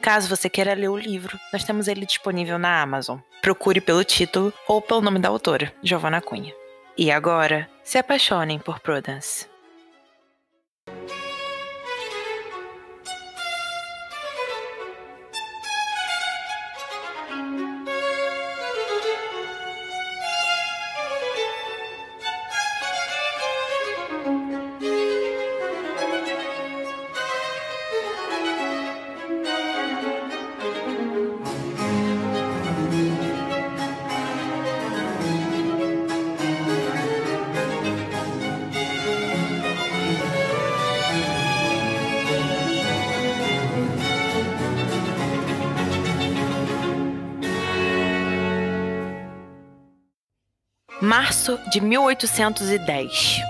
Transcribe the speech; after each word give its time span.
Caso 0.00 0.28
você 0.28 0.48
queira 0.48 0.74
ler 0.74 0.88
o 0.88 0.96
livro, 0.96 1.38
nós 1.52 1.64
temos 1.64 1.88
ele 1.88 2.06
disponível 2.06 2.58
na 2.58 2.80
Amazon. 2.80 3.18
Procure 3.42 3.80
pelo 3.80 4.04
título 4.04 4.52
ou 4.66 4.80
pelo 4.80 5.00
nome 5.00 5.18
da 5.18 5.28
autora, 5.28 5.72
Giovanna 5.82 6.20
Cunha. 6.20 6.52
E 6.96 7.10
agora, 7.10 7.68
se 7.84 7.98
apaixonem 7.98 8.58
por 8.58 8.80
Prudence. 8.80 9.46
Março 51.20 51.58
de 51.68 51.80
1810. 51.80 53.40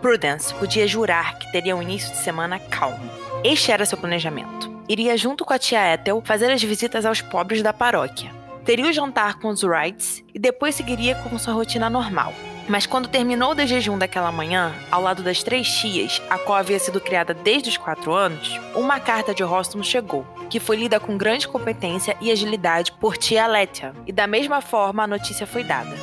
Prudence 0.00 0.54
podia 0.54 0.86
jurar 0.86 1.40
que 1.40 1.50
teria 1.50 1.74
um 1.74 1.82
início 1.82 2.08
de 2.12 2.18
semana 2.18 2.60
calmo. 2.60 3.10
Este 3.42 3.72
era 3.72 3.84
seu 3.84 3.98
planejamento. 3.98 4.70
Iria 4.88 5.16
junto 5.16 5.44
com 5.44 5.52
a 5.52 5.58
tia 5.58 5.92
Ethel 5.92 6.22
fazer 6.24 6.52
as 6.52 6.62
visitas 6.62 7.04
aos 7.04 7.20
pobres 7.20 7.64
da 7.64 7.72
paróquia. 7.72 8.30
Teria 8.64 8.88
o 8.88 8.92
jantar 8.92 9.40
com 9.40 9.48
os 9.48 9.64
Wrights 9.64 10.22
e 10.32 10.38
depois 10.38 10.76
seguiria 10.76 11.16
com 11.16 11.36
sua 11.36 11.54
rotina 11.54 11.90
normal. 11.90 12.32
Mas 12.68 12.84
quando 12.84 13.08
terminou 13.08 13.54
o 13.54 13.66
jejum 13.66 13.96
daquela 13.96 14.32
manhã, 14.32 14.74
ao 14.90 15.00
lado 15.00 15.22
das 15.22 15.42
três 15.42 15.68
tias, 15.68 16.20
a 16.28 16.36
qual 16.36 16.58
havia 16.58 16.78
sido 16.78 17.00
criada 17.00 17.32
desde 17.32 17.68
os 17.68 17.76
quatro 17.76 18.12
anos, 18.12 18.58
uma 18.74 18.98
carta 18.98 19.32
de 19.32 19.42
Rostam 19.42 19.82
chegou, 19.82 20.26
que 20.50 20.58
foi 20.58 20.76
lida 20.76 20.98
com 20.98 21.16
grande 21.16 21.46
competência 21.46 22.16
e 22.20 22.30
agilidade 22.30 22.92
por 22.92 23.16
tia 23.16 23.46
Letia, 23.46 23.92
e 24.06 24.12
da 24.12 24.26
mesma 24.26 24.60
forma 24.60 25.04
a 25.04 25.06
notícia 25.06 25.46
foi 25.46 25.62
dada. 25.62 25.94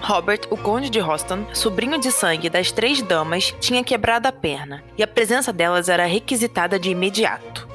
Robert, 0.00 0.40
o 0.50 0.56
conde 0.56 0.90
de 0.90 0.98
Roston, 0.98 1.46
sobrinho 1.52 1.98
de 1.98 2.10
sangue 2.10 2.50
das 2.50 2.72
três 2.72 3.00
damas, 3.00 3.54
tinha 3.60 3.84
quebrado 3.84 4.26
a 4.26 4.32
perna, 4.32 4.82
e 4.98 5.02
a 5.02 5.06
presença 5.06 5.52
delas 5.52 5.88
era 5.88 6.06
requisitada 6.06 6.78
de 6.78 6.90
imediato. 6.90 7.71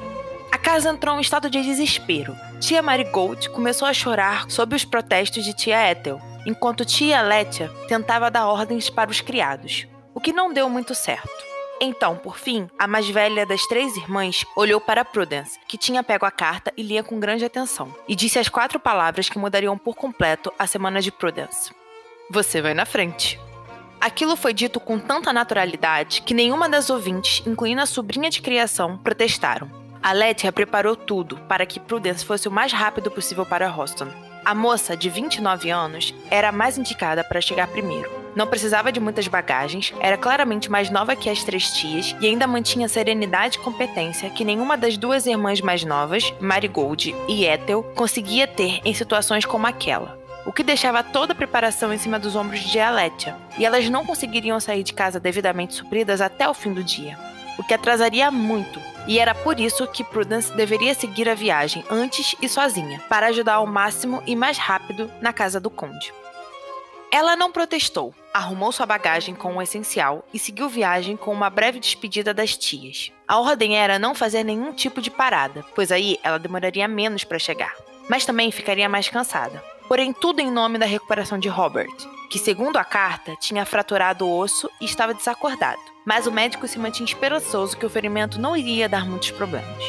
Casa 0.68 0.90
entrou 0.90 1.14
em 1.14 1.18
um 1.18 1.22
estado 1.22 1.48
de 1.48 1.62
desespero. 1.62 2.36
Tia 2.60 2.82
Marigold 2.82 3.48
começou 3.48 3.88
a 3.88 3.94
chorar 3.94 4.50
sob 4.50 4.76
os 4.76 4.84
protestos 4.84 5.42
de 5.42 5.54
tia 5.54 5.90
Ethel, 5.90 6.20
enquanto 6.44 6.84
tia 6.84 7.22
Letia 7.22 7.72
tentava 7.88 8.30
dar 8.30 8.46
ordens 8.46 8.90
para 8.90 9.10
os 9.10 9.22
criados, 9.22 9.86
o 10.12 10.20
que 10.20 10.30
não 10.30 10.52
deu 10.52 10.68
muito 10.68 10.94
certo. 10.94 11.32
Então, 11.80 12.16
por 12.16 12.36
fim, 12.36 12.68
a 12.78 12.86
mais 12.86 13.08
velha 13.08 13.46
das 13.46 13.62
três 13.62 13.96
irmãs 13.96 14.44
olhou 14.54 14.78
para 14.78 15.06
Prudence, 15.06 15.58
que 15.66 15.78
tinha 15.78 16.02
pego 16.02 16.26
a 16.26 16.30
carta 16.30 16.70
e 16.76 16.82
lia 16.82 17.02
com 17.02 17.18
grande 17.18 17.46
atenção, 17.46 17.90
e 18.06 18.14
disse 18.14 18.38
as 18.38 18.50
quatro 18.50 18.78
palavras 18.78 19.30
que 19.30 19.38
mudariam 19.38 19.78
por 19.78 19.96
completo 19.96 20.52
a 20.58 20.66
semana 20.66 21.00
de 21.00 21.10
Prudence: 21.10 21.72
Você 22.30 22.60
vai 22.60 22.74
na 22.74 22.84
frente. 22.84 23.40
Aquilo 23.98 24.36
foi 24.36 24.52
dito 24.52 24.78
com 24.78 24.98
tanta 24.98 25.32
naturalidade 25.32 26.20
que 26.20 26.34
nenhuma 26.34 26.68
das 26.68 26.90
ouvintes, 26.90 27.42
incluindo 27.46 27.80
a 27.80 27.86
sobrinha 27.86 28.28
de 28.28 28.42
criação, 28.42 28.98
protestaram. 28.98 29.87
A 30.02 30.12
Letia 30.12 30.52
preparou 30.52 30.94
tudo 30.96 31.36
para 31.48 31.66
que 31.66 31.80
Prudence 31.80 32.24
fosse 32.24 32.48
o 32.48 32.52
mais 32.52 32.72
rápido 32.72 33.10
possível 33.10 33.44
para 33.44 33.68
Roston, 33.68 34.08
a 34.48 34.54
moça, 34.54 34.96
de 34.96 35.10
29 35.10 35.68
anos, 35.68 36.14
era 36.30 36.48
a 36.48 36.52
mais 36.52 36.78
indicada 36.78 37.22
para 37.22 37.38
chegar 37.38 37.66
primeiro. 37.66 38.10
Não 38.34 38.46
precisava 38.46 38.90
de 38.90 38.98
muitas 38.98 39.28
bagagens, 39.28 39.92
era 40.00 40.16
claramente 40.16 40.70
mais 40.70 40.88
nova 40.88 41.14
que 41.14 41.28
as 41.28 41.44
três 41.44 41.70
tias 41.72 42.16
e 42.18 42.26
ainda 42.26 42.46
mantinha 42.46 42.88
serenidade 42.88 43.58
e 43.58 43.60
competência 43.60 44.30
que 44.30 44.46
nenhuma 44.46 44.76
das 44.76 44.96
duas 44.96 45.26
irmãs 45.26 45.60
mais 45.60 45.84
novas, 45.84 46.32
Marigold 46.40 47.14
e 47.28 47.44
Ethel, 47.44 47.82
conseguia 47.94 48.46
ter 48.46 48.80
em 48.86 48.94
situações 48.94 49.44
como 49.44 49.66
aquela. 49.66 50.18
O 50.46 50.52
que 50.52 50.62
deixava 50.62 51.02
toda 51.02 51.34
a 51.34 51.36
preparação 51.36 51.92
em 51.92 51.98
cima 51.98 52.18
dos 52.18 52.34
ombros 52.34 52.60
de 52.60 52.80
Aletia, 52.80 53.36
e 53.58 53.66
elas 53.66 53.90
não 53.90 54.06
conseguiriam 54.06 54.58
sair 54.58 54.82
de 54.82 54.94
casa 54.94 55.20
devidamente 55.20 55.74
supridas 55.74 56.22
até 56.22 56.48
o 56.48 56.54
fim 56.54 56.72
do 56.72 56.82
dia 56.82 57.18
o 57.58 57.64
que 57.64 57.74
atrasaria 57.74 58.30
muito, 58.30 58.80
e 59.06 59.18
era 59.18 59.34
por 59.34 59.58
isso 59.58 59.86
que 59.86 60.04
Prudence 60.04 60.54
deveria 60.54 60.94
seguir 60.94 61.28
a 61.28 61.34
viagem 61.34 61.84
antes 61.90 62.36
e 62.40 62.48
sozinha, 62.48 63.02
para 63.08 63.26
ajudar 63.26 63.54
ao 63.54 63.66
máximo 63.66 64.22
e 64.26 64.36
mais 64.36 64.56
rápido 64.56 65.10
na 65.20 65.32
casa 65.32 65.58
do 65.58 65.68
conde. 65.68 66.12
Ela 67.10 67.34
não 67.34 67.50
protestou, 67.50 68.14
arrumou 68.34 68.70
sua 68.70 68.84
bagagem 68.84 69.34
com 69.34 69.56
o 69.56 69.62
essencial 69.62 70.24
e 70.32 70.38
seguiu 70.38 70.68
viagem 70.68 71.16
com 71.16 71.32
uma 71.32 71.48
breve 71.48 71.80
despedida 71.80 72.34
das 72.34 72.54
tias. 72.54 73.10
A 73.26 73.38
ordem 73.38 73.78
era 73.78 73.98
não 73.98 74.14
fazer 74.14 74.44
nenhum 74.44 74.72
tipo 74.72 75.00
de 75.00 75.10
parada, 75.10 75.64
pois 75.74 75.90
aí 75.90 76.18
ela 76.22 76.38
demoraria 76.38 76.86
menos 76.86 77.24
para 77.24 77.38
chegar, 77.38 77.74
mas 78.10 78.26
também 78.26 78.50
ficaria 78.50 78.90
mais 78.90 79.08
cansada. 79.08 79.62
Porém, 79.88 80.12
tudo 80.12 80.40
em 80.40 80.50
nome 80.50 80.76
da 80.76 80.84
recuperação 80.84 81.38
de 81.38 81.48
Robert, 81.48 81.88
que, 82.28 82.38
segundo 82.38 82.76
a 82.76 82.84
carta, 82.84 83.34
tinha 83.36 83.64
fraturado 83.64 84.26
o 84.26 84.38
osso 84.38 84.70
e 84.80 84.84
estava 84.84 85.14
desacordado 85.14 85.98
mas 86.08 86.26
o 86.26 86.32
médico 86.32 86.66
se 86.66 86.78
mantinha 86.78 87.04
esperançoso 87.04 87.76
que 87.76 87.84
o 87.84 87.90
ferimento 87.90 88.40
não 88.40 88.56
iria 88.56 88.88
dar 88.88 89.04
muitos 89.04 89.30
problemas. 89.30 89.84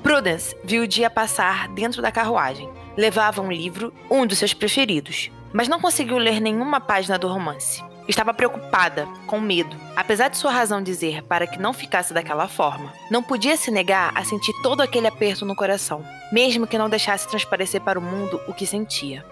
Prudence 0.00 0.54
viu 0.62 0.84
o 0.84 0.86
dia 0.86 1.10
passar 1.10 1.66
dentro 1.70 2.00
da 2.00 2.12
carruagem. 2.12 2.70
Levava 2.96 3.42
um 3.42 3.50
livro, 3.50 3.92
um 4.08 4.24
dos 4.24 4.38
seus 4.38 4.54
preferidos, 4.54 5.28
mas 5.52 5.66
não 5.66 5.80
conseguiu 5.80 6.18
ler 6.18 6.40
nenhuma 6.40 6.80
página 6.80 7.18
do 7.18 7.26
romance. 7.26 7.82
Estava 8.10 8.34
preocupada, 8.34 9.06
com 9.24 9.38
medo. 9.38 9.76
Apesar 9.94 10.26
de 10.26 10.36
sua 10.36 10.50
razão 10.50 10.82
dizer 10.82 11.22
para 11.22 11.46
que 11.46 11.60
não 11.60 11.72
ficasse 11.72 12.12
daquela 12.12 12.48
forma, 12.48 12.92
não 13.08 13.22
podia 13.22 13.56
se 13.56 13.70
negar 13.70 14.10
a 14.16 14.24
sentir 14.24 14.52
todo 14.64 14.80
aquele 14.80 15.06
aperto 15.06 15.46
no 15.46 15.54
coração, 15.54 16.04
mesmo 16.32 16.66
que 16.66 16.76
não 16.76 16.90
deixasse 16.90 17.28
transparecer 17.28 17.80
para 17.80 18.00
o 18.00 18.02
mundo 18.02 18.40
o 18.48 18.52
que 18.52 18.66
sentia. 18.66 19.24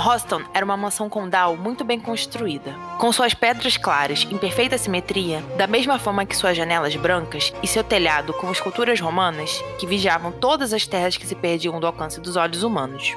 Hoston 0.00 0.42
era 0.54 0.64
uma 0.64 0.78
mansão 0.78 1.10
condal 1.10 1.56
muito 1.56 1.84
bem 1.84 2.00
construída, 2.00 2.74
com 2.98 3.12
suas 3.12 3.34
pedras 3.34 3.76
claras 3.76 4.26
em 4.30 4.38
perfeita 4.38 4.78
simetria, 4.78 5.42
da 5.58 5.66
mesma 5.66 5.98
forma 5.98 6.24
que 6.24 6.36
suas 6.36 6.56
janelas 6.56 6.96
brancas 6.96 7.52
e 7.62 7.66
seu 7.66 7.84
telhado 7.84 8.32
com 8.32 8.50
esculturas 8.50 8.98
romanas 8.98 9.62
que 9.78 9.86
vigiavam 9.86 10.32
todas 10.32 10.72
as 10.72 10.86
terras 10.86 11.18
que 11.18 11.26
se 11.26 11.34
perdiam 11.34 11.78
do 11.78 11.86
alcance 11.86 12.18
dos 12.18 12.36
olhos 12.36 12.62
humanos. 12.62 13.14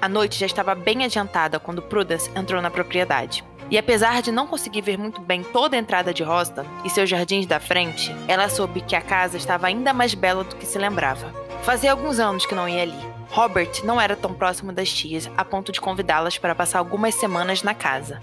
A 0.00 0.08
noite 0.08 0.38
já 0.38 0.46
estava 0.46 0.74
bem 0.74 1.04
adiantada 1.04 1.60
quando 1.60 1.82
Prudence 1.82 2.30
entrou 2.34 2.62
na 2.62 2.70
propriedade. 2.70 3.44
E 3.70 3.76
apesar 3.76 4.22
de 4.22 4.30
não 4.30 4.46
conseguir 4.46 4.80
ver 4.80 4.96
muito 4.96 5.20
bem 5.20 5.42
toda 5.42 5.76
a 5.76 5.78
entrada 5.78 6.14
de 6.14 6.22
Hoston 6.22 6.64
e 6.84 6.88
seus 6.88 7.10
jardins 7.10 7.46
da 7.46 7.60
frente, 7.60 8.14
ela 8.28 8.48
soube 8.48 8.80
que 8.80 8.94
a 8.96 9.02
casa 9.02 9.36
estava 9.36 9.66
ainda 9.66 9.92
mais 9.92 10.14
bela 10.14 10.44
do 10.44 10.56
que 10.56 10.64
se 10.64 10.78
lembrava. 10.78 11.32
Fazia 11.62 11.90
alguns 11.90 12.20
anos 12.20 12.46
que 12.46 12.54
não 12.54 12.68
ia 12.68 12.82
ali, 12.82 13.15
Robert 13.30 13.84
não 13.84 14.00
era 14.00 14.16
tão 14.16 14.32
próximo 14.32 14.72
das 14.72 14.92
tias 14.92 15.30
a 15.36 15.44
ponto 15.44 15.72
de 15.72 15.80
convidá-las 15.80 16.38
para 16.38 16.54
passar 16.54 16.78
algumas 16.78 17.14
semanas 17.14 17.62
na 17.62 17.74
casa. 17.74 18.20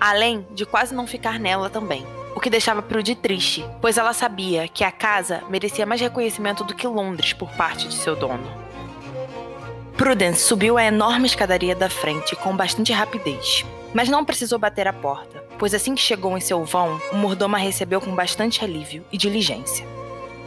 Além 0.00 0.46
de 0.52 0.64
quase 0.64 0.94
não 0.94 1.06
ficar 1.06 1.38
nela 1.38 1.68
também. 1.68 2.06
O 2.34 2.40
que 2.40 2.50
deixava 2.50 2.82
Prudy 2.82 3.14
triste, 3.14 3.64
pois 3.80 3.98
ela 3.98 4.12
sabia 4.12 4.68
que 4.68 4.84
a 4.84 4.92
casa 4.92 5.42
merecia 5.48 5.86
mais 5.86 6.00
reconhecimento 6.00 6.62
do 6.62 6.74
que 6.74 6.86
Londres 6.86 7.32
por 7.32 7.50
parte 7.50 7.88
de 7.88 7.94
seu 7.94 8.14
dono. 8.14 8.48
Prudence 9.96 10.42
subiu 10.42 10.78
a 10.78 10.84
enorme 10.84 11.26
escadaria 11.26 11.74
da 11.74 11.90
frente 11.90 12.36
com 12.36 12.56
bastante 12.56 12.92
rapidez, 12.92 13.64
mas 13.92 14.08
não 14.08 14.24
precisou 14.24 14.56
bater 14.56 14.86
a 14.86 14.92
porta, 14.92 15.42
pois 15.58 15.74
assim 15.74 15.96
que 15.96 16.00
chegou 16.00 16.38
em 16.38 16.40
seu 16.40 16.64
vão, 16.64 17.00
o 17.10 17.16
mordomo 17.16 17.56
a 17.56 17.58
recebeu 17.58 18.00
com 18.00 18.14
bastante 18.14 18.64
alívio 18.64 19.04
e 19.10 19.18
diligência. 19.18 19.84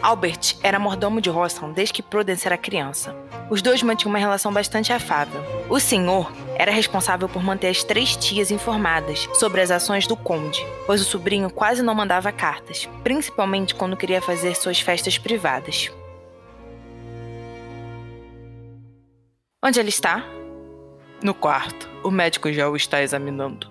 Albert 0.02 0.58
era 0.64 0.80
mordomo 0.80 1.22
de 1.22 1.30
Rostam 1.30 1.72
desde 1.72 1.94
que 1.94 2.02
Prudence 2.02 2.48
era 2.48 2.58
criança. 2.58 3.16
Os 3.52 3.62
dois 3.62 3.84
mantinham 3.84 4.10
uma 4.12 4.18
relação 4.18 4.52
bastante 4.52 4.92
afável. 4.92 5.40
O 5.70 5.80
senhor 5.80 6.32
era 6.56 6.72
responsável 6.72 7.30
por 7.30 7.44
manter 7.44 7.68
as 7.68 7.84
três 7.84 8.16
tias 8.16 8.50
informadas 8.50 9.30
sobre 9.36 9.62
as 9.62 9.70
ações 9.70 10.08
do 10.08 10.18
conde, 10.18 10.66
pois 10.88 11.02
o 11.02 11.06
sobrinho 11.06 11.52
quase 11.52 11.84
não 11.84 11.94
mandava 11.94 12.32
cartas, 12.32 12.90
principalmente 13.04 13.76
quando 13.76 13.96
queria 13.98 14.22
fazer 14.22 14.56
suas 14.56 14.80
festas 14.80 15.20
privadas. 15.20 15.92
Onde 19.64 19.80
ele 19.80 19.90
está? 19.90 20.26
No 21.22 21.36
quarto. 21.36 21.88
O 22.04 22.10
médico 22.10 22.52
já 22.52 22.68
o 22.68 22.76
está 22.76 23.04
examinando. 23.04 23.70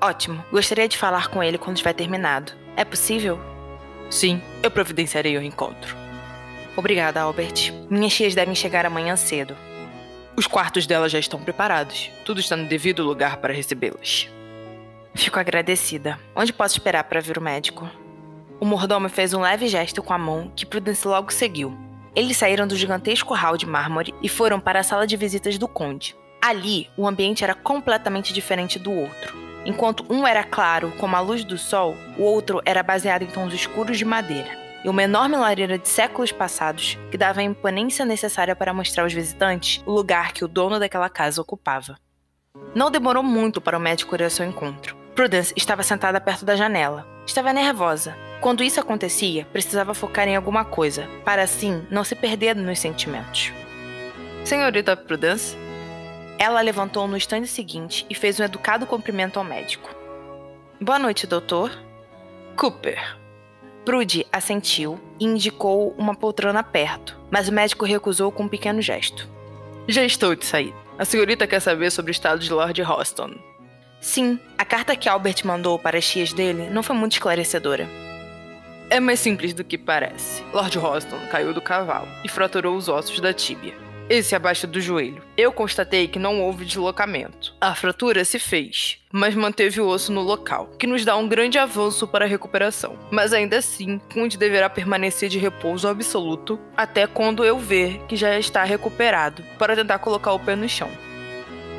Ótimo. 0.00 0.42
Gostaria 0.50 0.88
de 0.88 0.96
falar 0.96 1.28
com 1.28 1.42
ele 1.42 1.58
quando 1.58 1.76
tiver 1.76 1.92
terminado. 1.92 2.52
É 2.74 2.86
possível? 2.86 3.49
Sim, 4.10 4.42
eu 4.62 4.70
providenciarei 4.70 5.38
o 5.38 5.42
encontro. 5.42 5.96
Obrigada, 6.76 7.20
Albert. 7.20 7.72
Minhas 7.88 8.12
tias 8.12 8.34
devem 8.34 8.54
chegar 8.54 8.84
amanhã 8.84 9.14
cedo. 9.14 9.56
Os 10.36 10.46
quartos 10.46 10.86
dela 10.86 11.08
já 11.08 11.18
estão 11.18 11.40
preparados. 11.40 12.10
Tudo 12.24 12.40
está 12.40 12.56
no 12.56 12.66
devido 12.66 13.04
lugar 13.04 13.36
para 13.36 13.52
recebê-las. 13.52 14.28
Fico 15.14 15.38
agradecida. 15.38 16.18
Onde 16.34 16.52
posso 16.52 16.76
esperar 16.76 17.04
para 17.04 17.20
ver 17.20 17.38
o 17.38 17.42
médico? 17.42 17.88
O 18.58 18.64
mordomo 18.64 19.08
fez 19.08 19.32
um 19.32 19.40
leve 19.40 19.68
gesto 19.68 20.02
com 20.02 20.12
a 20.12 20.18
mão 20.18 20.50
que 20.56 20.66
Prudence 20.66 21.06
logo 21.06 21.32
seguiu. 21.32 21.76
Eles 22.14 22.36
saíram 22.36 22.66
do 22.66 22.76
gigantesco 22.76 23.34
hall 23.34 23.56
de 23.56 23.66
mármore 23.66 24.14
e 24.20 24.28
foram 24.28 24.58
para 24.58 24.80
a 24.80 24.82
sala 24.82 25.06
de 25.06 25.16
visitas 25.16 25.56
do 25.56 25.68
conde. 25.68 26.16
Ali, 26.42 26.88
o 26.96 27.06
ambiente 27.06 27.44
era 27.44 27.54
completamente 27.54 28.32
diferente 28.32 28.78
do 28.78 28.90
outro. 28.90 29.49
Enquanto 29.64 30.04
um 30.08 30.26
era 30.26 30.42
claro, 30.42 30.92
como 30.98 31.16
a 31.16 31.20
luz 31.20 31.44
do 31.44 31.58
sol, 31.58 31.94
o 32.16 32.22
outro 32.22 32.60
era 32.64 32.82
baseado 32.82 33.22
em 33.22 33.26
tons 33.26 33.52
escuros 33.52 33.98
de 33.98 34.04
madeira. 34.04 34.58
E 34.82 34.88
uma 34.88 35.02
enorme 35.02 35.36
lareira 35.36 35.76
de 35.76 35.88
séculos 35.88 36.32
passados 36.32 36.98
que 37.10 37.18
dava 37.18 37.40
a 37.40 37.44
imponência 37.44 38.04
necessária 38.04 38.56
para 38.56 38.72
mostrar 38.72 39.02
aos 39.02 39.12
visitantes 39.12 39.82
o 39.84 39.92
lugar 39.92 40.32
que 40.32 40.44
o 40.44 40.48
dono 40.48 40.78
daquela 40.78 41.10
casa 41.10 41.42
ocupava. 41.42 41.98
Não 42.74 42.90
demorou 42.90 43.22
muito 43.22 43.60
para 43.60 43.76
o 43.76 43.80
médico 43.80 44.14
ir 44.14 44.22
ao 44.22 44.30
seu 44.30 44.46
encontro. 44.46 44.96
Prudence 45.14 45.52
estava 45.54 45.82
sentada 45.82 46.20
perto 46.20 46.44
da 46.44 46.56
janela. 46.56 47.06
Estava 47.26 47.52
nervosa. 47.52 48.16
Quando 48.40 48.64
isso 48.64 48.80
acontecia, 48.80 49.44
precisava 49.52 49.92
focar 49.92 50.26
em 50.26 50.34
alguma 50.34 50.64
coisa, 50.64 51.06
para 51.26 51.42
assim 51.42 51.86
não 51.90 52.02
se 52.02 52.14
perder 52.14 52.56
nos 52.56 52.78
sentimentos. 52.78 53.52
Senhorita 54.44 54.96
Prudence, 54.96 55.56
ela 56.40 56.62
levantou 56.62 57.06
no 57.06 57.18
instante 57.18 57.46
seguinte 57.46 58.06
e 58.08 58.14
fez 58.14 58.40
um 58.40 58.42
educado 58.42 58.86
cumprimento 58.86 59.38
ao 59.38 59.44
médico. 59.44 59.94
Boa 60.80 60.98
noite, 60.98 61.26
doutor. 61.26 61.70
Cooper. 62.56 63.18
Prude 63.84 64.26
assentiu 64.32 64.98
e 65.20 65.26
indicou 65.26 65.94
uma 65.98 66.14
poltrona 66.14 66.62
perto, 66.62 67.14
mas 67.30 67.48
o 67.48 67.52
médico 67.52 67.84
recusou 67.84 68.32
com 68.32 68.44
um 68.44 68.48
pequeno 68.48 68.80
gesto. 68.80 69.28
Já 69.86 70.02
estou 70.02 70.34
de 70.34 70.46
sair. 70.46 70.74
A 70.98 71.04
senhorita 71.04 71.46
quer 71.46 71.60
saber 71.60 71.90
sobre 71.90 72.10
o 72.10 72.12
estado 72.12 72.40
de 72.40 72.50
Lord 72.50 72.82
Hoston. 72.82 73.34
Sim, 74.00 74.40
a 74.56 74.64
carta 74.64 74.96
que 74.96 75.10
Albert 75.10 75.44
mandou 75.44 75.78
para 75.78 75.98
as 75.98 76.08
tias 76.08 76.32
dele 76.32 76.70
não 76.70 76.82
foi 76.82 76.96
muito 76.96 77.12
esclarecedora. 77.12 77.86
É 78.88 78.98
mais 78.98 79.20
simples 79.20 79.52
do 79.52 79.62
que 79.62 79.76
parece. 79.76 80.42
Lord 80.54 80.78
Hoston 80.78 81.18
caiu 81.30 81.52
do 81.52 81.60
cavalo 81.60 82.08
e 82.24 82.30
fraturou 82.30 82.76
os 82.76 82.88
ossos 82.88 83.20
da 83.20 83.34
tíbia 83.34 83.89
esse 84.10 84.34
abaixo 84.34 84.66
do 84.66 84.80
joelho. 84.80 85.22
Eu 85.36 85.52
constatei 85.52 86.08
que 86.08 86.18
não 86.18 86.42
houve 86.42 86.64
deslocamento. 86.64 87.54
A 87.60 87.76
fratura 87.76 88.24
se 88.24 88.40
fez, 88.40 88.98
mas 89.12 89.36
manteve 89.36 89.80
o 89.80 89.86
osso 89.86 90.10
no 90.10 90.20
local, 90.20 90.66
que 90.76 90.86
nos 90.86 91.04
dá 91.04 91.16
um 91.16 91.28
grande 91.28 91.58
avanço 91.58 92.08
para 92.08 92.24
a 92.24 92.28
recuperação. 92.28 92.98
Mas 93.08 93.32
ainda 93.32 93.58
assim, 93.58 94.00
Kunde 94.12 94.36
deverá 94.36 94.68
permanecer 94.68 95.28
de 95.28 95.38
repouso 95.38 95.86
absoluto 95.86 96.58
até 96.76 97.06
quando 97.06 97.44
eu 97.44 97.56
ver 97.56 98.00
que 98.08 98.16
já 98.16 98.36
está 98.36 98.64
recuperado, 98.64 99.44
para 99.56 99.76
tentar 99.76 100.00
colocar 100.00 100.32
o 100.32 100.40
pé 100.40 100.56
no 100.56 100.68
chão. 100.68 100.90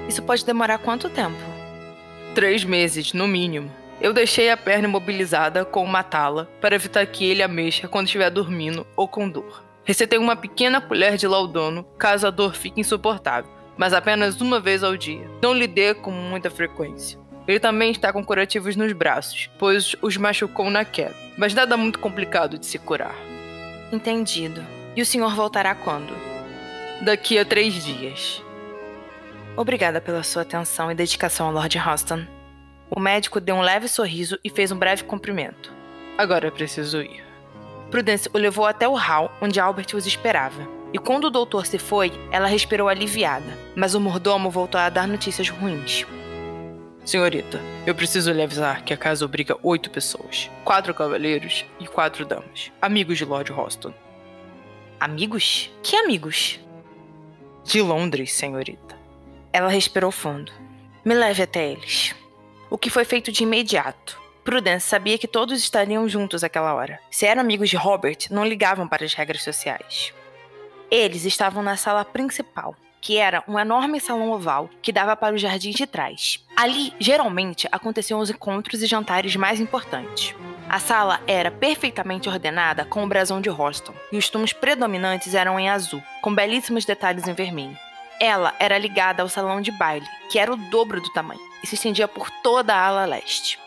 Isso 0.08 0.24
pode 0.24 0.46
demorar 0.46 0.78
quanto 0.78 1.10
tempo? 1.10 1.38
Três 2.34 2.64
meses, 2.64 3.12
no 3.12 3.28
mínimo. 3.28 3.70
Eu 4.00 4.14
deixei 4.14 4.50
a 4.50 4.56
perna 4.56 4.88
imobilizada 4.88 5.66
com 5.66 5.84
uma 5.84 6.02
tala 6.02 6.50
para 6.62 6.76
evitar 6.76 7.06
que 7.06 7.26
ele 7.26 7.44
a 7.44 7.48
mexa 7.48 7.90
quando 7.90 8.08
estiver 8.08 8.30
dormindo 8.30 8.88
ou 8.96 9.06
com 9.06 9.30
dor. 9.30 9.71
Recetei 9.84 10.20
uma 10.20 10.36
pequena 10.36 10.80
colher 10.80 11.18
de 11.18 11.28
laudono 11.28 11.84
caso 11.98 12.28
a 12.28 12.30
dor 12.30 12.54
fique 12.54 12.80
insuportável, 12.80 13.50
mas 13.78 13.94
apenas 13.94 14.40
uma 14.40 14.60
vez 14.60 14.84
ao 14.84 14.96
dia. 14.96 15.28
Não 15.42 15.54
lhe 15.54 15.68
dê 15.68 15.94
com 15.94 16.12
muita 16.12 16.50
frequência. 16.50 17.20
Ele 17.48 17.60
também 17.60 17.92
está 17.92 18.14
com 18.14 18.24
curativos 18.24 18.76
nos 18.76 18.94
braços, 18.94 19.50
pois 19.58 19.96
os 20.02 20.16
machucou 20.18 20.70
na 20.70 20.86
queda, 20.86 21.16
mas 21.38 21.54
nada 21.54 21.76
muito 21.76 22.00
complicado 22.00 22.58
de 22.58 22.66
se 22.66 22.78
curar. 22.78 23.16
Entendido. 23.92 24.64
E 24.96 25.02
o 25.02 25.06
senhor 25.06 25.34
voltará 25.36 25.74
quando? 25.74 26.14
Daqui 27.02 27.40
a 27.40 27.46
três 27.46 27.84
dias. 27.84 28.44
Obrigada 29.58 30.00
pela 30.00 30.24
sua 30.24 30.44
atenção 30.44 30.92
e 30.92 30.96
dedicação 30.96 31.48
ao 31.48 31.54
Lord 31.54 31.78
Hoston. 31.78 32.26
O 32.90 33.00
médico 33.00 33.40
deu 33.40 33.56
um 33.56 33.62
leve 33.62 33.88
sorriso 33.88 34.38
e 34.44 34.50
fez 34.50 34.72
um 34.72 34.78
breve 34.78 35.04
cumprimento. 35.04 35.74
Agora 36.18 36.52
preciso 36.52 37.02
ir. 37.02 37.31
Prudence 37.92 38.30
o 38.34 38.38
levou 38.38 38.66
até 38.66 38.88
o 38.88 38.96
hall 38.96 39.30
onde 39.42 39.60
Albert 39.60 39.94
os 39.94 40.08
esperava. 40.08 40.66
E 40.94 40.98
quando 40.98 41.26
o 41.26 41.30
doutor 41.30 41.66
se 41.66 41.78
foi, 41.78 42.12
ela 42.32 42.48
respirou 42.48 42.88
aliviada, 42.88 43.58
mas 43.76 43.94
o 43.94 44.00
mordomo 44.00 44.50
voltou 44.50 44.80
a 44.80 44.90
dar 44.90 45.08
notícias 45.08 45.50
ruins. 45.50 46.06
Senhorita, 47.04 47.60
eu 47.86 47.94
preciso 47.94 48.32
lhe 48.32 48.42
avisar 48.42 48.84
que 48.84 48.94
a 48.94 48.98
casa 48.98 49.26
obriga 49.26 49.58
oito 49.62 49.90
pessoas: 49.90 50.50
quatro 50.64 50.94
cavaleiros 50.94 51.66
e 51.80 51.88
quatro 51.88 52.26
damas, 52.26 52.72
amigos 52.82 53.18
de 53.18 53.26
Lord 53.26 53.52
Hoston. 53.52 53.94
Amigos? 55.00 55.70
Que 55.84 55.96
amigos? 55.98 56.60
De 57.64 57.82
Londres, 57.82 58.32
senhorita. 58.32 58.98
Ela 59.52 59.70
respirou 59.70 60.12
fundo. 60.12 60.52
Me 61.04 61.14
leve 61.14 61.44
até 61.44 61.72
eles. 61.72 62.16
O 62.70 62.78
que 62.78 62.90
foi 62.90 63.04
feito 63.04 63.32
de 63.32 63.44
imediato. 63.44 64.21
Prudence 64.44 64.88
sabia 64.88 65.20
que 65.20 65.28
todos 65.28 65.60
estariam 65.60 66.10
juntos 66.10 66.44
àquela 66.44 66.74
hora. 66.74 67.00
Se 67.12 67.28
eram 67.28 67.42
amigos 67.42 67.70
de 67.70 67.76
Robert, 67.76 68.18
não 68.32 68.46
ligavam 68.46 68.88
para 68.88 69.06
as 69.06 69.14
regras 69.14 69.44
sociais. 69.44 70.14
Eles 70.90 71.26
estavam 71.26 71.62
na 71.62 71.78
sala 71.78 72.04
principal, 72.04 72.76
que 73.00 73.18
era 73.18 73.44
um 73.48 73.60
enorme 73.60 74.00
salão 74.00 74.32
oval 74.32 74.68
que 74.82 74.92
dava 74.92 75.16
para 75.16 75.36
o 75.36 75.38
jardim 75.38 75.70
de 75.70 75.86
trás. 75.86 76.44
Ali, 76.56 76.92
geralmente, 77.00 77.68
aconteciam 77.72 78.20
os 78.20 78.32
encontros 78.32 78.82
e 78.82 78.88
jantares 78.88 79.36
mais 79.36 79.60
importantes. 79.60 80.36
A 80.68 80.80
sala 80.80 81.22
era 81.28 81.52
perfeitamente 81.52 82.28
ordenada 82.28 82.84
com 82.84 83.04
o 83.04 83.08
brasão 83.08 83.42
de 83.42 83.50
Houston, 83.50 83.94
e 84.12 84.18
os 84.18 84.30
tons 84.30 84.54
predominantes 84.54 85.36
eram 85.36 85.60
em 85.60 85.70
azul, 85.70 86.02
com 86.22 86.34
belíssimos 86.34 86.84
detalhes 86.84 87.28
em 87.28 87.34
vermelho. 87.34 87.78
Ela 88.20 88.56
era 88.60 88.78
ligada 88.78 89.22
ao 89.22 89.30
salão 89.30 89.62
de 89.62 89.72
baile, 89.72 90.08
que 90.32 90.40
era 90.40 90.52
o 90.52 90.58
dobro 90.58 91.00
do 91.00 91.12
tamanho, 91.14 91.42
e 91.64 91.68
se 91.68 91.76
estendia 91.76 92.08
por 92.08 92.30
toda 92.42 92.74
a 92.74 92.88
ala 92.88 93.06
leste. 93.06 93.61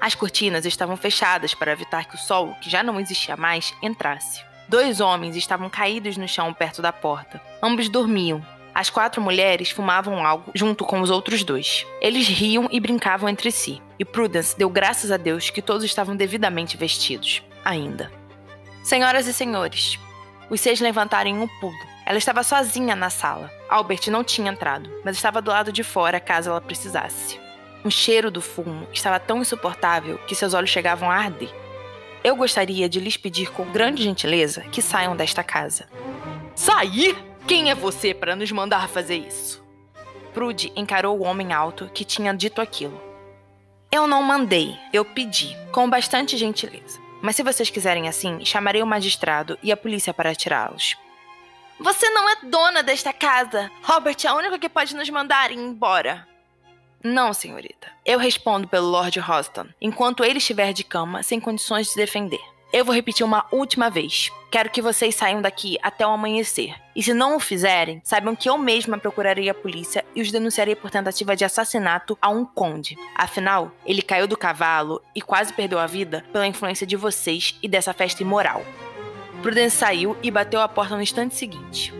As 0.00 0.14
cortinas 0.14 0.64
estavam 0.64 0.96
fechadas 0.96 1.54
para 1.54 1.72
evitar 1.72 2.04
que 2.06 2.14
o 2.14 2.18
sol, 2.18 2.54
que 2.60 2.70
já 2.70 2.82
não 2.82 3.00
existia 3.00 3.36
mais, 3.36 3.74
entrasse. 3.82 4.42
Dois 4.68 5.00
homens 5.00 5.34
estavam 5.34 5.68
caídos 5.68 6.16
no 6.16 6.28
chão 6.28 6.52
perto 6.52 6.80
da 6.82 6.92
porta. 6.92 7.40
Ambos 7.62 7.88
dormiam. 7.88 8.44
As 8.74 8.90
quatro 8.90 9.20
mulheres 9.20 9.70
fumavam 9.70 10.24
algo 10.24 10.52
junto 10.54 10.84
com 10.84 11.00
os 11.00 11.10
outros 11.10 11.42
dois. 11.42 11.84
Eles 12.00 12.28
riam 12.28 12.68
e 12.70 12.78
brincavam 12.78 13.28
entre 13.28 13.50
si, 13.50 13.82
e 13.98 14.04
Prudence 14.04 14.56
deu 14.56 14.70
graças 14.70 15.10
a 15.10 15.16
Deus 15.16 15.50
que 15.50 15.62
todos 15.62 15.84
estavam 15.84 16.14
devidamente 16.14 16.76
vestidos. 16.76 17.42
Ainda. 17.64 18.12
Senhoras 18.84 19.26
e 19.26 19.32
senhores, 19.32 19.98
os 20.50 20.60
seis 20.60 20.80
levantaram 20.80 21.30
em 21.30 21.38
um 21.38 21.48
pulo. 21.60 21.76
Ela 22.06 22.18
estava 22.18 22.42
sozinha 22.42 22.94
na 22.94 23.10
sala. 23.10 23.50
Albert 23.68 24.08
não 24.08 24.24
tinha 24.24 24.50
entrado, 24.50 24.90
mas 25.04 25.16
estava 25.16 25.42
do 25.42 25.50
lado 25.50 25.72
de 25.72 25.82
fora 25.82 26.20
caso 26.20 26.48
ela 26.48 26.60
precisasse. 26.60 27.38
O 27.84 27.90
cheiro 27.90 28.30
do 28.30 28.40
fumo 28.40 28.86
estava 28.92 29.20
tão 29.20 29.40
insuportável 29.40 30.18
que 30.26 30.34
seus 30.34 30.54
olhos 30.54 30.70
chegavam 30.70 31.10
a 31.10 31.14
arder. 31.14 31.50
Eu 32.24 32.34
gostaria 32.34 32.88
de 32.88 32.98
lhes 32.98 33.16
pedir 33.16 33.50
com 33.52 33.70
grande 33.70 34.02
gentileza 34.02 34.62
que 34.72 34.82
saiam 34.82 35.16
desta 35.16 35.44
casa. 35.44 35.88
Sair? 36.54 37.16
Quem 37.46 37.70
é 37.70 37.74
você 37.74 38.12
para 38.12 38.36
nos 38.36 38.50
mandar 38.52 38.88
fazer 38.88 39.16
isso? 39.16 39.64
Prude 40.34 40.72
encarou 40.76 41.18
o 41.18 41.22
homem 41.22 41.52
alto 41.52 41.90
que 41.94 42.04
tinha 42.04 42.34
dito 42.34 42.60
aquilo. 42.60 43.00
Eu 43.90 44.06
não 44.06 44.22
mandei, 44.22 44.76
eu 44.92 45.04
pedi, 45.04 45.56
com 45.72 45.88
bastante 45.88 46.36
gentileza. 46.36 47.00
Mas 47.22 47.36
se 47.36 47.42
vocês 47.42 47.70
quiserem 47.70 48.06
assim, 48.06 48.44
chamarei 48.44 48.82
o 48.82 48.86
magistrado 48.86 49.58
e 49.62 49.72
a 49.72 49.76
polícia 49.76 50.12
para 50.12 50.34
tirá-los. 50.34 50.94
Você 51.80 52.10
não 52.10 52.28
é 52.28 52.36
dona 52.42 52.82
desta 52.82 53.12
casa. 53.12 53.70
Robert 53.82 54.16
é 54.24 54.28
a 54.28 54.34
única 54.34 54.58
que 54.58 54.68
pode 54.68 54.94
nos 54.94 55.08
mandar 55.08 55.50
ir 55.50 55.58
embora. 55.58 56.26
Não, 57.02 57.32
senhorita. 57.32 57.88
Eu 58.04 58.18
respondo 58.18 58.66
pelo 58.66 58.88
Lord 58.88 59.18
Hoston, 59.20 59.66
enquanto 59.80 60.24
ele 60.24 60.38
estiver 60.38 60.72
de 60.72 60.84
cama, 60.84 61.22
sem 61.22 61.38
condições 61.38 61.86
de 61.86 61.92
se 61.92 61.98
defender. 61.98 62.40
Eu 62.70 62.84
vou 62.84 62.94
repetir 62.94 63.24
uma 63.24 63.46
última 63.50 63.88
vez. 63.88 64.30
Quero 64.50 64.68
que 64.68 64.82
vocês 64.82 65.14
saiam 65.14 65.40
daqui 65.40 65.78
até 65.82 66.06
o 66.06 66.10
amanhecer. 66.10 66.74
E 66.94 67.02
se 67.02 67.14
não 67.14 67.36
o 67.36 67.40
fizerem, 67.40 68.02
saibam 68.04 68.36
que 68.36 68.46
eu 68.46 68.58
mesma 68.58 68.98
procurarei 68.98 69.48
a 69.48 69.54
polícia 69.54 70.04
e 70.14 70.20
os 70.20 70.30
denunciarei 70.30 70.74
por 70.74 70.90
tentativa 70.90 71.34
de 71.34 71.46
assassinato 71.46 72.18
a 72.20 72.28
um 72.28 72.44
conde. 72.44 72.98
Afinal, 73.14 73.72
ele 73.86 74.02
caiu 74.02 74.26
do 74.26 74.36
cavalo 74.36 75.00
e 75.14 75.22
quase 75.22 75.52
perdeu 75.52 75.78
a 75.78 75.86
vida 75.86 76.24
pela 76.30 76.46
influência 76.46 76.86
de 76.86 76.96
vocês 76.96 77.54
e 77.62 77.68
dessa 77.68 77.94
festa 77.94 78.22
imoral. 78.22 78.62
Prudence 79.40 79.76
saiu 79.76 80.14
e 80.22 80.30
bateu 80.30 80.60
a 80.60 80.68
porta 80.68 80.94
no 80.94 81.02
instante 81.02 81.36
seguinte. 81.36 81.94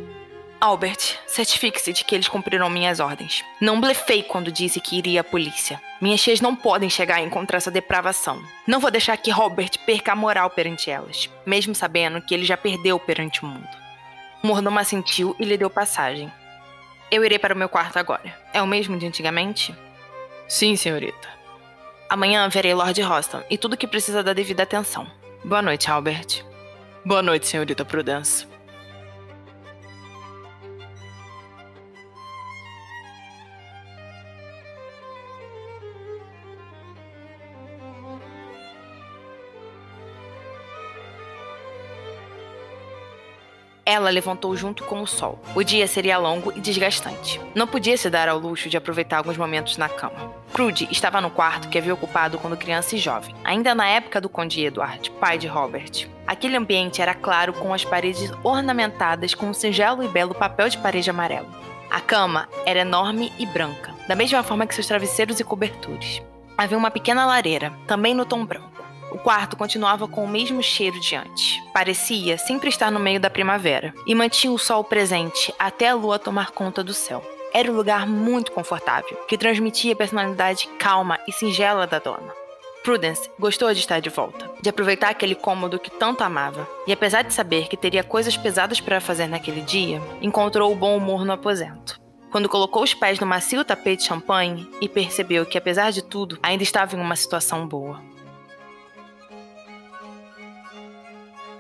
Albert, 0.61 1.21
certifique-se 1.25 1.93
de 1.93 2.05
que 2.05 2.17
eles 2.17 2.27
cumpriram 2.27 2.69
minhas 2.69 2.99
ordens. 2.99 3.45
Não 3.61 3.81
blefei 3.81 4.25
quando 4.25 4.51
disse 4.51 4.81
que 4.81 4.99
iria 4.99 5.21
à 5.21 5.25
polícia. 5.25 5.81
Minhas 6.01 6.21
tias 6.21 6.41
não 6.41 6.57
podem 6.57 6.91
chegar 6.91 7.17
a 7.17 7.23
encontrar 7.23 7.59
essa 7.59 7.71
depravação. 7.71 8.43
Não 8.67 8.81
vou 8.81 8.91
deixar 8.91 9.17
que 9.19 9.31
Robert 9.31 9.71
perca 9.87 10.13
a 10.13 10.17
moral 10.17 10.51
perante 10.51 10.91
elas, 10.91 11.31
mesmo 11.47 11.77
sabendo 11.77 12.21
que 12.21 12.35
ele 12.35 12.45
já 12.45 12.57
perdeu 12.57 12.99
perante 12.99 13.45
o 13.45 13.47
mundo. 13.47 13.69
O 14.43 14.49
mordomo 14.49 14.81
assentiu 14.81 15.37
e 15.39 15.45
lhe 15.45 15.57
deu 15.57 15.71
passagem. 15.71 16.31
Eu 17.09 17.25
irei 17.25 17.39
para 17.39 17.55
o 17.55 17.59
meu 17.59 17.69
quarto 17.69 17.97
agora. 17.97 18.37
É 18.53 18.61
o 18.61 18.67
mesmo 18.67 18.99
de 18.99 19.07
antigamente? 19.07 19.73
Sim, 20.49 20.75
senhorita. 20.75 21.29
Amanhã 22.09 22.49
verei 22.49 22.75
Lord 22.75 23.01
Roston 23.03 23.43
e 23.49 23.57
tudo 23.57 23.77
que 23.77 23.87
precisa 23.87 24.25
da 24.25 24.33
devida 24.33 24.65
atenção. 24.65 25.07
Boa 25.45 25.63
noite, 25.63 25.89
Albert. 25.89 26.45
Boa 27.05 27.23
noite, 27.23 27.47
senhorita 27.47 27.85
Prudence. 27.85 28.58
Ela 43.91 44.11
levantou 44.11 44.55
junto 44.55 44.85
com 44.85 45.01
o 45.01 45.07
sol. 45.07 45.41
O 45.55 45.63
dia 45.63 45.87
seria 45.87 46.19
longo 46.19 46.53
e 46.55 46.61
desgastante. 46.61 47.41
Não 47.55 47.67
podia 47.67 47.97
se 47.97 48.11
dar 48.11 48.29
ao 48.29 48.39
luxo 48.39 48.69
de 48.69 48.77
aproveitar 48.77 49.17
alguns 49.17 49.39
momentos 49.39 49.79
na 49.79 49.89
cama. 49.89 50.31
Prudy 50.53 50.87
estava 50.91 51.23
no 51.23 51.31
quarto 51.31 51.71
que 51.71 51.79
havia 51.79 51.95
ocupado 51.95 52.37
quando 52.37 52.55
criança 52.55 52.97
e 52.97 52.99
jovem, 52.99 53.35
ainda 53.43 53.75
na 53.75 53.89
época 53.89 54.21
do 54.21 54.29
Conde 54.29 54.63
Edward, 54.63 55.11
pai 55.13 55.39
de 55.39 55.47
Robert. 55.47 56.07
Aquele 56.27 56.59
ambiente 56.59 57.01
era 57.01 57.15
claro 57.15 57.55
com 57.55 57.73
as 57.73 57.83
paredes 57.83 58.31
ornamentadas 58.45 59.33
com 59.33 59.47
um 59.47 59.55
singelo 59.55 60.05
e 60.05 60.09
belo 60.09 60.35
papel 60.35 60.69
de 60.69 60.77
parede 60.77 61.09
amarelo. 61.09 61.49
A 61.91 61.99
cama 61.99 62.47
era 62.67 62.81
enorme 62.81 63.33
e 63.39 63.47
branca, 63.47 63.95
da 64.07 64.15
mesma 64.15 64.43
forma 64.43 64.67
que 64.67 64.75
seus 64.75 64.87
travesseiros 64.87 65.41
e 65.41 65.45
cobertores. 65.45 66.21
Havia 66.59 66.77
uma 66.77 66.91
pequena 66.91 67.25
lareira, 67.25 67.73
também 67.87 68.13
no 68.13 68.27
tom 68.27 68.45
branco. 68.45 68.85
O 69.11 69.19
quarto 69.19 69.57
continuava 69.57 70.07
com 70.07 70.25
o 70.25 70.29
mesmo 70.29 70.63
cheiro 70.63 71.01
de 71.01 71.17
antes. 71.17 71.59
Parecia 71.73 72.37
sempre 72.37 72.69
estar 72.69 72.91
no 72.91 73.01
meio 73.01 73.19
da 73.19 73.31
primavera 73.31 73.95
e 74.07 74.15
mantinha 74.15 74.53
o 74.53 74.59
sol 74.59 74.85
presente 74.85 75.53
até 75.59 75.89
a 75.89 75.95
lua 75.95 76.19
tomar 76.19 76.51
conta 76.51 76.85
do 76.85 76.93
céu. 76.93 77.23
Era 77.53 77.73
um 77.73 77.77
lugar 77.77 78.07
muito 78.07 78.53
confortável, 78.53 79.17
que 79.27 79.39
transmitia 79.39 79.95
a 79.95 79.97
personalidade 79.97 80.69
calma 80.79 81.19
e 81.27 81.33
singela 81.33 81.87
da 81.87 81.99
dona. 81.99 82.33
Prudence 82.85 83.31
gostou 83.39 83.73
de 83.73 83.81
estar 83.81 84.01
de 84.01 84.11
volta, 84.11 84.51
de 84.63 84.69
aproveitar 84.69 85.11
aquele 85.11 85.35
cômodo 85.35 85.79
que 85.79 85.91
tanto 85.91 86.23
amava, 86.23 86.69
e 86.87 86.93
apesar 86.93 87.23
de 87.23 87.35
saber 87.35 87.69
que 87.69 87.77
teria 87.77 88.05
coisas 88.05 88.37
pesadas 88.37 88.81
para 88.81 89.01
fazer 89.01 89.27
naquele 89.27 89.63
dia, 89.63 90.01
encontrou 90.23 90.73
o 90.73 90.77
bom 90.77 90.97
humor 90.97 91.25
no 91.25 91.33
aposento. 91.33 92.01
Quando 92.31 92.49
colocou 92.49 92.83
os 92.83 92.93
pés 92.93 93.19
no 93.19 93.27
macio 93.27 93.65
tapete 93.65 94.03
de 94.03 94.09
champanhe 94.09 94.69
e 94.81 94.89
percebeu 94.89 95.47
que, 95.47 95.57
apesar 95.57 95.91
de 95.91 96.03
tudo, 96.03 96.39
ainda 96.43 96.63
estava 96.63 96.95
em 96.95 97.01
uma 97.01 97.17
situação 97.17 97.67
boa. 97.67 98.03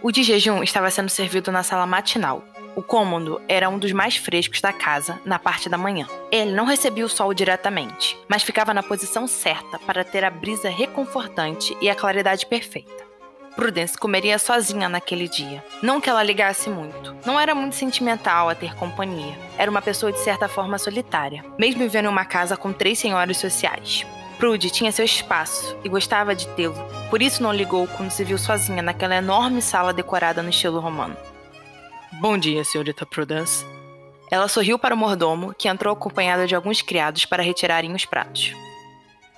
O 0.00 0.12
de 0.12 0.22
jejum 0.22 0.62
estava 0.62 0.90
sendo 0.90 1.08
servido 1.08 1.50
na 1.50 1.64
sala 1.64 1.84
matinal. 1.84 2.44
O 2.76 2.82
cômodo 2.82 3.42
era 3.48 3.68
um 3.68 3.78
dos 3.78 3.90
mais 3.90 4.16
frescos 4.16 4.60
da 4.60 4.72
casa, 4.72 5.20
na 5.24 5.40
parte 5.40 5.68
da 5.68 5.76
manhã. 5.76 6.06
Ele 6.30 6.52
não 6.52 6.64
recebia 6.64 7.04
o 7.04 7.08
sol 7.08 7.34
diretamente, 7.34 8.16
mas 8.28 8.44
ficava 8.44 8.72
na 8.72 8.82
posição 8.82 9.26
certa 9.26 9.76
para 9.80 10.04
ter 10.04 10.22
a 10.22 10.30
brisa 10.30 10.68
reconfortante 10.68 11.76
e 11.80 11.90
a 11.90 11.96
claridade 11.96 12.46
perfeita. 12.46 13.08
Prudence 13.56 13.98
comeria 13.98 14.38
sozinha 14.38 14.88
naquele 14.88 15.26
dia. 15.26 15.64
Não 15.82 16.00
que 16.00 16.08
ela 16.08 16.22
ligasse 16.22 16.70
muito. 16.70 17.16
Não 17.26 17.40
era 17.40 17.52
muito 17.52 17.74
sentimental 17.74 18.48
a 18.48 18.54
ter 18.54 18.76
companhia. 18.76 19.36
Era 19.58 19.68
uma 19.68 19.82
pessoa 19.82 20.12
de 20.12 20.20
certa 20.20 20.46
forma 20.46 20.78
solitária, 20.78 21.44
mesmo 21.58 21.80
vivendo 21.80 22.04
em 22.04 22.08
uma 22.08 22.24
casa 22.24 22.56
com 22.56 22.72
três 22.72 23.00
senhoras 23.00 23.36
sociais. 23.36 24.06
Prude 24.38 24.70
tinha 24.70 24.92
seu 24.92 25.04
espaço 25.04 25.76
e 25.82 25.88
gostava 25.88 26.32
de 26.32 26.46
tê-lo, 26.48 26.76
por 27.10 27.20
isso 27.20 27.42
não 27.42 27.52
ligou 27.52 27.88
quando 27.88 28.12
se 28.12 28.22
viu 28.22 28.38
sozinha 28.38 28.80
naquela 28.80 29.16
enorme 29.16 29.60
sala 29.60 29.92
decorada 29.92 30.42
no 30.44 30.50
estilo 30.50 30.78
romano. 30.78 31.16
Bom 32.20 32.38
dia, 32.38 32.62
senhorita 32.62 33.04
Prudence. 33.04 33.66
Ela 34.30 34.46
sorriu 34.46 34.78
para 34.78 34.94
o 34.94 34.98
mordomo, 34.98 35.52
que 35.54 35.68
entrou 35.68 35.92
acompanhada 35.92 36.46
de 36.46 36.54
alguns 36.54 36.80
criados 36.80 37.24
para 37.24 37.42
retirarem 37.42 37.92
os 37.92 38.04
pratos. 38.04 38.54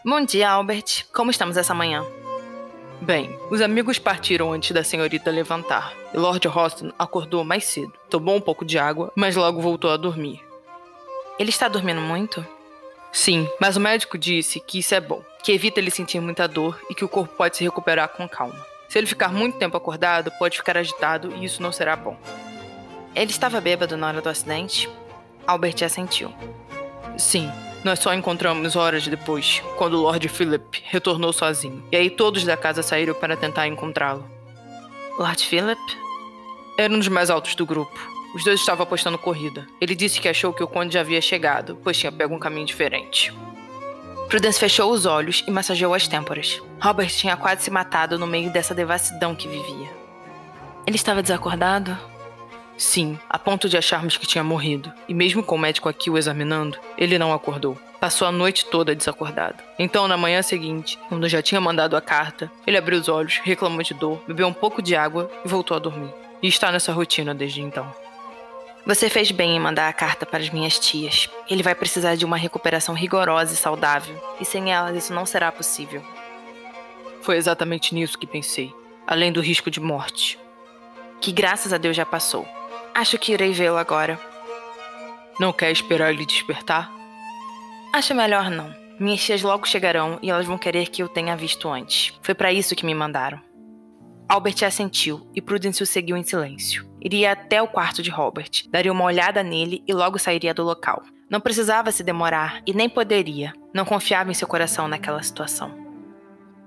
Bom 0.04 0.22
dia, 0.22 0.50
Albert. 0.50 1.06
Como 1.14 1.30
estamos 1.30 1.56
essa 1.56 1.72
manhã? 1.72 2.04
Bem, 3.00 3.34
os 3.50 3.62
amigos 3.62 3.98
partiram 3.98 4.52
antes 4.52 4.72
da 4.72 4.84
senhorita 4.84 5.30
levantar, 5.30 5.94
e 6.12 6.18
Lord 6.18 6.46
Roston 6.46 6.92
acordou 6.98 7.42
mais 7.42 7.64
cedo. 7.64 7.92
Tomou 8.10 8.36
um 8.36 8.40
pouco 8.40 8.66
de 8.66 8.78
água, 8.78 9.10
mas 9.16 9.34
logo 9.34 9.62
voltou 9.62 9.90
a 9.90 9.96
dormir. 9.96 10.44
Ele 11.38 11.48
está 11.48 11.68
dormindo 11.68 12.02
muito? 12.02 12.46
Sim, 13.12 13.48
mas 13.60 13.76
o 13.76 13.80
médico 13.80 14.16
disse 14.16 14.60
que 14.60 14.78
isso 14.78 14.94
é 14.94 15.00
bom, 15.00 15.22
que 15.42 15.52
evita 15.52 15.80
ele 15.80 15.90
sentir 15.90 16.20
muita 16.20 16.46
dor 16.46 16.80
e 16.88 16.94
que 16.94 17.04
o 17.04 17.08
corpo 17.08 17.34
pode 17.34 17.56
se 17.56 17.64
recuperar 17.64 18.08
com 18.08 18.28
calma. 18.28 18.66
Se 18.88 18.98
ele 18.98 19.06
ficar 19.06 19.32
muito 19.32 19.58
tempo 19.58 19.76
acordado, 19.76 20.30
pode 20.38 20.56
ficar 20.56 20.76
agitado 20.76 21.32
e 21.36 21.44
isso 21.44 21.62
não 21.62 21.72
será 21.72 21.96
bom. 21.96 22.16
Ele 23.14 23.30
estava 23.30 23.60
bêbado 23.60 23.96
na 23.96 24.08
hora 24.08 24.20
do 24.20 24.28
acidente? 24.28 24.88
Albert 25.46 25.82
assentiu. 25.84 26.32
Sim, 27.18 27.50
nós 27.84 27.98
só 27.98 28.14
encontramos 28.14 28.76
horas 28.76 29.06
depois, 29.06 29.62
quando 29.76 29.94
o 29.94 30.02
Lord 30.02 30.28
Philip 30.28 30.82
retornou 30.86 31.32
sozinho. 31.32 31.82
E 31.90 31.96
aí 31.96 32.10
todos 32.10 32.44
da 32.44 32.56
casa 32.56 32.82
saíram 32.82 33.14
para 33.14 33.36
tentar 33.36 33.66
encontrá-lo. 33.66 34.28
Lord 35.18 35.44
Philip? 35.46 35.80
Era 36.78 36.92
um 36.92 36.98
dos 36.98 37.08
mais 37.08 37.30
altos 37.30 37.54
do 37.54 37.66
grupo. 37.66 37.98
Os 38.34 38.44
dois 38.44 38.60
estavam 38.60 38.84
apostando 38.84 39.18
corrida. 39.18 39.66
Ele 39.80 39.94
disse 39.94 40.20
que 40.20 40.28
achou 40.28 40.52
que 40.52 40.62
o 40.62 40.68
conde 40.68 40.94
já 40.94 41.00
havia 41.00 41.20
chegado, 41.20 41.78
pois 41.82 41.98
tinha 41.98 42.12
pego 42.12 42.34
um 42.34 42.38
caminho 42.38 42.66
diferente. 42.66 43.32
Prudence 44.28 44.60
fechou 44.60 44.92
os 44.92 45.06
olhos 45.06 45.42
e 45.48 45.50
massageou 45.50 45.92
as 45.92 46.06
têmporas. 46.06 46.62
Robert 46.80 47.08
tinha 47.08 47.36
quase 47.36 47.64
se 47.64 47.70
matado 47.70 48.16
no 48.16 48.28
meio 48.28 48.52
dessa 48.52 48.72
devassidão 48.72 49.34
que 49.34 49.48
vivia. 49.48 49.90
Ele 50.86 50.94
estava 50.94 51.20
desacordado? 51.20 51.98
Sim, 52.78 53.18
a 53.28 53.38
ponto 53.38 53.68
de 53.68 53.76
acharmos 53.76 54.16
que 54.16 54.26
tinha 54.26 54.44
morrido. 54.44 54.92
E 55.08 55.12
mesmo 55.12 55.42
com 55.42 55.56
o 55.56 55.58
médico 55.58 55.88
aqui 55.88 56.08
o 56.08 56.16
examinando, 56.16 56.78
ele 56.96 57.18
não 57.18 57.32
acordou. 57.32 57.76
Passou 57.98 58.26
a 58.26 58.32
noite 58.32 58.64
toda 58.66 58.94
desacordado. 58.94 59.62
Então, 59.78 60.06
na 60.06 60.16
manhã 60.16 60.40
seguinte, 60.40 60.98
quando 61.08 61.28
já 61.28 61.42
tinha 61.42 61.60
mandado 61.60 61.96
a 61.96 62.00
carta, 62.00 62.50
ele 62.66 62.78
abriu 62.78 62.98
os 62.98 63.08
olhos, 63.08 63.40
reclamou 63.42 63.82
de 63.82 63.92
dor, 63.92 64.22
bebeu 64.26 64.46
um 64.46 64.52
pouco 64.52 64.80
de 64.80 64.94
água 64.94 65.30
e 65.44 65.48
voltou 65.48 65.76
a 65.76 65.80
dormir. 65.80 66.14
E 66.40 66.48
está 66.48 66.70
nessa 66.72 66.92
rotina 66.92 67.34
desde 67.34 67.60
então. 67.60 67.92
Você 68.86 69.10
fez 69.10 69.30
bem 69.30 69.56
em 69.56 69.60
mandar 69.60 69.88
a 69.88 69.92
carta 69.92 70.24
para 70.24 70.40
as 70.40 70.48
minhas 70.50 70.78
tias. 70.78 71.28
Ele 71.48 71.62
vai 71.62 71.74
precisar 71.74 72.14
de 72.14 72.24
uma 72.24 72.36
recuperação 72.36 72.94
rigorosa 72.94 73.52
e 73.52 73.56
saudável, 73.56 74.20
e 74.40 74.44
sem 74.44 74.72
elas 74.72 74.96
isso 74.96 75.12
não 75.12 75.26
será 75.26 75.52
possível. 75.52 76.02
Foi 77.22 77.36
exatamente 77.36 77.94
nisso 77.94 78.18
que 78.18 78.26
pensei, 78.26 78.72
além 79.06 79.30
do 79.30 79.40
risco 79.40 79.70
de 79.70 79.80
morte. 79.80 80.38
Que 81.20 81.30
graças 81.30 81.72
a 81.72 81.78
Deus 81.78 81.94
já 81.94 82.06
passou. 82.06 82.48
Acho 82.94 83.18
que 83.18 83.32
irei 83.32 83.52
vê-lo 83.52 83.76
agora. 83.76 84.18
Não 85.38 85.52
quer 85.52 85.70
esperar 85.70 86.12
ele 86.12 86.24
despertar? 86.24 86.90
Acho 87.92 88.14
melhor 88.14 88.50
não. 88.50 88.74
Minhas 88.98 89.22
tias 89.22 89.42
logo 89.42 89.68
chegarão 89.68 90.18
e 90.22 90.30
elas 90.30 90.46
vão 90.46 90.58
querer 90.58 90.88
que 90.88 91.02
eu 91.02 91.08
tenha 91.08 91.36
visto 91.36 91.68
antes. 91.68 92.18
Foi 92.22 92.34
para 92.34 92.52
isso 92.52 92.74
que 92.74 92.86
me 92.86 92.94
mandaram. 92.94 93.40
Albert 94.28 94.64
assentiu 94.64 95.30
e 95.34 95.42
Prudence 95.42 95.82
o 95.82 95.86
seguiu 95.86 96.16
em 96.16 96.22
silêncio. 96.22 96.89
Iria 97.00 97.32
até 97.32 97.62
o 97.62 97.68
quarto 97.68 98.02
de 98.02 98.10
Robert, 98.10 98.50
daria 98.68 98.92
uma 98.92 99.04
olhada 99.04 99.42
nele 99.42 99.82
e 99.86 99.92
logo 99.92 100.18
sairia 100.18 100.52
do 100.52 100.62
local. 100.62 101.02
Não 101.30 101.40
precisava 101.40 101.92
se 101.92 102.02
demorar 102.02 102.60
e 102.66 102.74
nem 102.74 102.88
poderia. 102.88 103.52
Não 103.72 103.84
confiava 103.84 104.30
em 104.30 104.34
seu 104.34 104.48
coração 104.48 104.88
naquela 104.88 105.22
situação. 105.22 105.72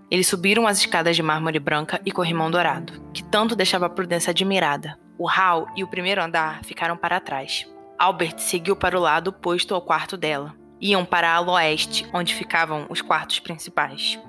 Eles 0.10 0.28
subiram 0.28 0.66
as 0.66 0.78
escadas 0.78 1.16
de 1.16 1.24
mármore 1.24 1.60
branca 1.60 2.00
e 2.06 2.12
corrimão 2.12 2.50
dourado, 2.50 2.94
que 3.14 3.24
tanto 3.24 3.56
deixava 3.56 3.90
Prudence 3.90 4.30
admirada. 4.30 4.98
O 5.18 5.28
hall 5.28 5.68
e 5.76 5.84
o 5.84 5.88
primeiro 5.88 6.24
andar 6.24 6.64
ficaram 6.64 6.96
para 6.96 7.20
trás. 7.20 7.68
Albert 7.98 8.40
seguiu 8.40 8.76
para 8.76 8.98
o 8.98 9.02
lado 9.02 9.30
oposto 9.30 9.76
ao 9.76 9.82
quarto 9.82 10.16
dela. 10.16 10.56
Iam 10.80 11.06
para 11.06 11.34
a 11.34 11.42
oeste, 11.42 12.08
onde 12.14 12.34
ficavam 12.34 12.86
os 12.90 13.02
quartos 13.02 13.40
principais. 13.40 14.20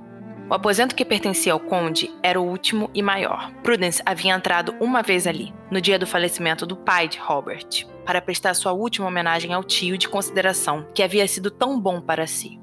O 0.49 0.53
aposento 0.53 0.95
que 0.95 1.07
pertencia 1.07 1.55
ao 1.55 1.61
conde 1.61 2.11
era 2.23 2.39
o 2.39 2.47
último 2.47 2.91
e 2.93 3.01
maior. 3.01 3.51
Prudence 3.63 4.03
havia 4.05 4.35
entrado 4.35 4.75
uma 4.79 5.03
vez 5.03 5.27
ali, 5.27 5.55
no 5.71 5.81
dia 5.81 5.99
do 5.99 6.07
falecimento 6.07 6.67
do 6.67 6.77
pai 6.77 7.09
de 7.09 7.19
Robert, 7.19 7.67
para 8.05 8.21
prestar 8.21 8.53
sua 8.53 8.73
última 8.73 9.09
homenagem 9.09 9.55
ao 9.55 9.65
tio 9.65 9.97
de 9.97 10.07
consideração 10.07 10.87
que 10.95 11.03
havia 11.03 11.27
sido 11.27 11.51
tão 11.51 11.81
bom 11.81 11.99
para 11.99 12.27
si. 12.27 12.61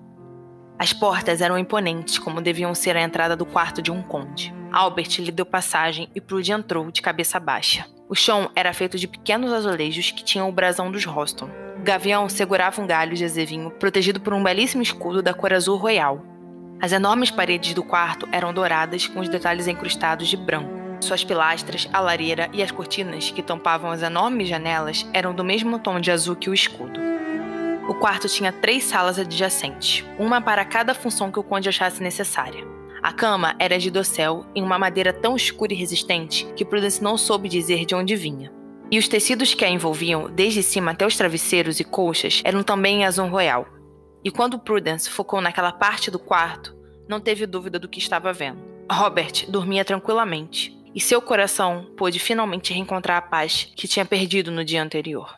As 0.77 0.93
portas 0.93 1.41
eram 1.41 1.57
imponentes, 1.57 2.19
como 2.19 2.39
deviam 2.39 2.75
ser 2.75 2.95
a 2.95 3.01
entrada 3.01 3.35
do 3.35 3.47
quarto 3.47 3.81
de 3.81 3.91
um 3.91 4.03
conde. 4.03 4.53
Albert 4.71 5.19
lhe 5.19 5.31
deu 5.31 5.45
passagem 5.45 6.07
e 6.13 6.21
Prudy 6.21 6.51
entrou 6.51 6.91
de 6.91 7.01
cabeça 7.01 7.39
baixa. 7.39 7.85
O 8.07 8.15
chão 8.15 8.51
era 8.55 8.73
feito 8.73 8.97
de 8.97 9.07
pequenos 9.07 9.51
azulejos 9.51 10.11
que 10.11 10.23
tinham 10.23 10.47
o 10.47 10.51
brasão 10.51 10.91
dos 10.91 11.05
Roston. 11.05 11.49
O 11.79 11.83
gavião 11.83 12.29
segurava 12.29 12.79
um 12.79 12.85
galho 12.87 13.15
de 13.15 13.25
azevinho 13.25 13.71
protegido 13.71 14.19
por 14.19 14.33
um 14.33 14.43
belíssimo 14.43 14.83
escudo 14.83 15.21
da 15.21 15.33
cor 15.33 15.51
azul 15.51 15.77
royal, 15.77 16.30
as 16.81 16.91
enormes 16.91 17.29
paredes 17.29 17.75
do 17.75 17.83
quarto 17.83 18.27
eram 18.31 18.51
douradas 18.51 19.05
com 19.05 19.19
os 19.19 19.29
detalhes 19.29 19.67
incrustados 19.67 20.27
de 20.27 20.35
branco. 20.35 20.81
Suas 20.99 21.23
pilastras, 21.23 21.87
a 21.93 21.99
lareira 21.99 22.49
e 22.51 22.63
as 22.63 22.71
cortinas 22.71 23.29
que 23.29 23.43
tampavam 23.43 23.91
as 23.91 24.01
enormes 24.01 24.47
janelas 24.47 25.05
eram 25.13 25.33
do 25.33 25.43
mesmo 25.43 25.77
tom 25.77 25.99
de 25.99 26.09
azul 26.09 26.35
que 26.35 26.49
o 26.49 26.53
escudo. 26.53 26.99
O 27.87 27.93
quarto 27.93 28.27
tinha 28.27 28.51
três 28.51 28.83
salas 28.83 29.19
adjacentes, 29.19 30.03
uma 30.17 30.41
para 30.41 30.65
cada 30.65 30.93
função 30.93 31.31
que 31.31 31.39
o 31.39 31.43
conde 31.43 31.69
achasse 31.69 32.01
necessária. 32.01 32.65
A 33.01 33.11
cama 33.11 33.55
era 33.59 33.77
de 33.77 33.91
dossel 33.91 34.45
em 34.55 34.63
uma 34.63 34.79
madeira 34.79 35.13
tão 35.13 35.35
escura 35.35 35.73
e 35.73 35.75
resistente 35.75 36.45
que 36.55 36.65
Prudence 36.65 37.03
não 37.03 37.17
soube 37.17 37.49
dizer 37.49 37.85
de 37.85 37.93
onde 37.93 38.15
vinha. 38.15 38.51
E 38.89 38.97
os 38.97 39.07
tecidos 39.07 39.53
que 39.53 39.65
a 39.65 39.69
envolviam, 39.69 40.29
desde 40.29 40.61
cima 40.61 40.91
até 40.91 41.05
os 41.05 41.15
travesseiros 41.15 41.79
e 41.79 41.83
colchas, 41.83 42.41
eram 42.43 42.61
também 42.61 43.01
em 43.01 43.05
azul 43.05 43.27
royal. 43.27 43.67
E 44.23 44.29
quando 44.29 44.59
Prudence 44.59 45.09
focou 45.09 45.41
naquela 45.41 45.71
parte 45.71 46.11
do 46.11 46.19
quarto, 46.19 46.75
não 47.07 47.19
teve 47.19 47.45
dúvida 47.45 47.79
do 47.79 47.89
que 47.89 47.99
estava 47.99 48.31
vendo. 48.31 48.59
Robert 48.91 49.45
dormia 49.49 49.83
tranquilamente, 49.83 50.77
e 50.93 50.99
seu 50.99 51.21
coração 51.21 51.91
pôde 51.97 52.19
finalmente 52.19 52.73
reencontrar 52.73 53.17
a 53.17 53.21
paz 53.21 53.71
que 53.75 53.87
tinha 53.87 54.05
perdido 54.05 54.51
no 54.51 54.63
dia 54.63 54.83
anterior. 54.83 55.35